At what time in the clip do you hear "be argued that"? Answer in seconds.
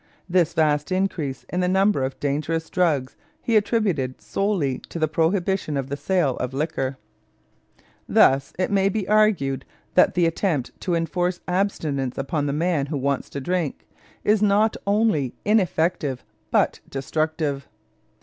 8.93-10.15